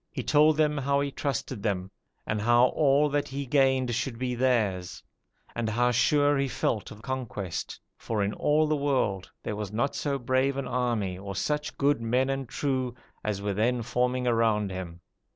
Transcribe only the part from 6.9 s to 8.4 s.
conquest, for in